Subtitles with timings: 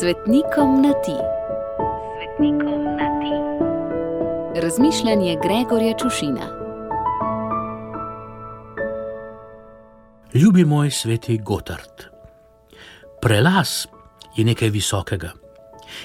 [0.00, 1.16] Svetnikom na ti.
[2.16, 3.34] Svetnikom na ti.
[4.60, 6.46] Razmišljanje Gregorja Čušina.
[10.34, 12.04] Ljubi moj sveti Gotard.
[13.22, 13.86] Prelaz
[14.36, 15.30] je nekaj visokega.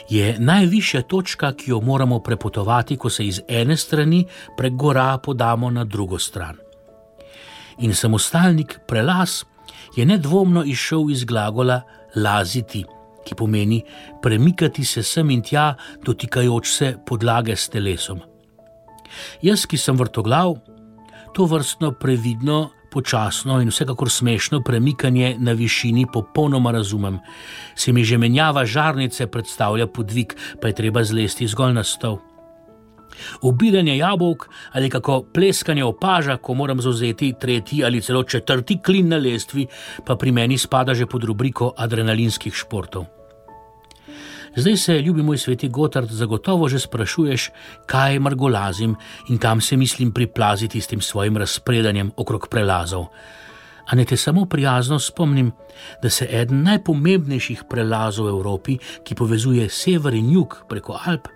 [0.10, 4.26] Je najvišja točka, ki jo moramo prepotovati, ko se iz ene strani
[4.58, 6.55] prek gora podamo na drugo stran.
[7.80, 9.44] In samostalnik prelaz
[9.96, 11.82] je nedvomno izšel iz glagola
[12.15, 12.86] laziti,
[13.25, 13.82] ki pomeni
[14.21, 15.75] premikati se sem in tja,
[16.06, 18.21] dotikajoč se podlage s telesom.
[19.42, 20.56] Jaz, ki sem vrtoglav,
[21.36, 27.20] to vrstno previdno, počasno in vsekakor smešno premikanje na višini popolnoma razumem.
[27.76, 32.20] Se mi že menjava žarnice predstavlja podvig, pa je treba zlesti zgolj na stol.
[33.42, 39.17] Ubiranje jabolk ali kako pleskanje opaža, ko moram zauzeti tretji ali celo četrti klin na
[39.17, 39.67] lestvi,
[40.06, 43.20] pa pri meni spada že pod rubriko adrenalinskih športov.
[44.56, 47.50] Zdaj se, ljubi moj sveti Gotard, zagotovo že sprašuješ,
[47.86, 48.96] kaj margolazim
[49.30, 53.06] in kam se mislim priplaziti s tem svojim razpredanjem okrog prelazov.
[53.88, 55.52] A ne te samo prijazno spomnim,
[56.04, 61.28] da se eden najpomembnejših prelazov v Evropi, ki povezuje sever in jug preko Alp,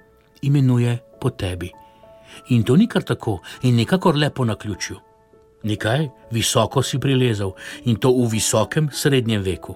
[0.41, 1.71] imenuje po tebi.
[2.49, 4.99] In to ni kar tako in nekakor lepo na ključju.
[5.63, 7.51] Nekaj visoko si prilezel
[7.85, 9.75] in to v visokem srednjem veku.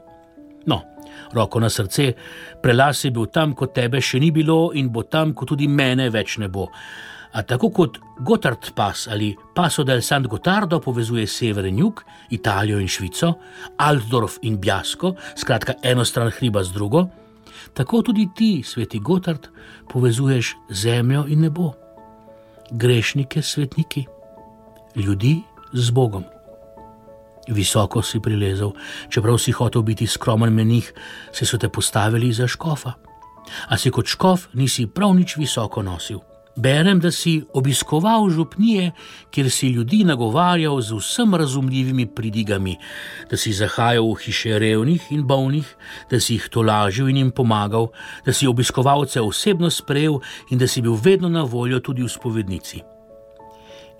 [0.66, 0.84] No,
[1.34, 2.14] roko na srce,
[2.62, 6.10] prelaz je bil tam, kot tebe še ni bilo in bo tam, kot tudi mene
[6.10, 6.70] več ne bo.
[7.34, 12.80] A tako kot Gotthard pas ali Paso del San Gotardo povezuje sever in jug, Italijo
[12.80, 13.36] in Švico,
[13.78, 17.06] Altdorf in Bjasko, skratka eno stran hriba z drugo,
[17.74, 19.48] tako tudi ti, sveti Gotthard,
[19.90, 21.74] povezuješ zemljo in nebo,
[22.72, 24.06] grešnike s svetniki,
[24.96, 25.42] ljudi
[25.74, 26.39] z Bogom.
[27.50, 28.72] Visoko si prilezel,
[29.10, 30.94] čeprav si hotel biti skromen menih,
[31.34, 32.94] se so te postavili za škofa.
[33.68, 36.20] A si kot škof nisi prav nič visoko nosil.
[36.60, 38.92] Berem, da si obiskoval župnije,
[39.32, 42.76] kjer si ljudi nagovarjal z vsem razumljivimi pridigami,
[43.32, 45.76] da si zahajal v hiše revnih in bolnih,
[46.12, 47.88] da si jih tolažil in jim pomagal,
[48.26, 50.20] da si obiskovalce osebno sprejel
[50.52, 52.99] in da si bil vedno na voljo tudi v spovednici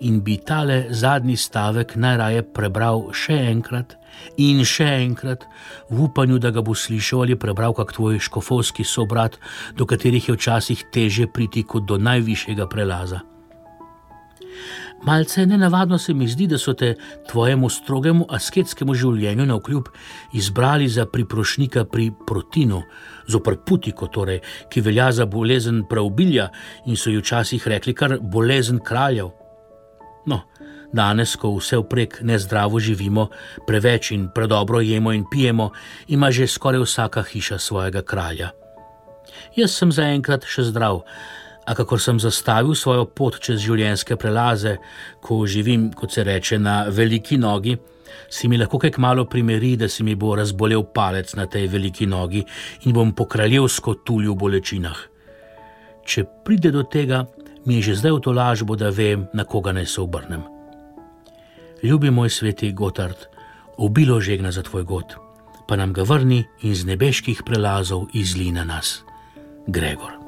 [0.00, 3.96] in bi tale zadnji stavek najraje prebral še enkrat
[4.36, 5.46] in še enkrat,
[5.90, 9.38] v upanju, da ga bo slišal ali prebral kak tvoj škofovski sobrat,
[9.76, 13.20] do katerih je včasih teže priti kot do najvišjega prelaza.
[15.02, 16.94] Malce nenavadno se mi zdi, da so te
[17.30, 19.88] tvojemu strogemu asketskemu življenju na vkljub
[20.36, 22.82] izbrali za priprošnika pri protinu,
[23.26, 26.50] zopr putiko, torej, ki velja za bolezen pravbilja
[26.84, 29.39] in so ji včasih rekli kar bolezen kraljev.
[30.26, 30.42] No,
[30.92, 33.28] danes, ko vse vprek nezdravo živimo,
[33.66, 35.70] preveč in predobro jemo in pijemo,
[36.08, 38.50] ima že skoraj vsaka hiša svojega kralja.
[39.56, 41.02] Jaz sem zaenkrat še zdrav,
[41.66, 44.76] a kako sem zastavil svojo pot čez življenjske prelaze,
[45.22, 47.76] ko živim, kot se reče, na veliki nogi,
[48.30, 52.06] si mi lahko kaj malo primeri, da se mi bo razbolel palec na tej veliki
[52.06, 52.42] nogi
[52.86, 54.98] in bom po kraljevsko tulju v bolečinah.
[56.06, 57.24] Če pride do tega,
[57.70, 60.42] mi je že zdaj v to lažbo, da vem, na koga naj se obrnem.
[61.86, 63.30] Ljubi moj sveti Gotard,
[63.78, 65.14] obilo žegna za tvoj god,
[65.70, 69.06] pa nam ga vrni in z nebeških prelazov izli na nas,
[69.70, 70.19] Gregor.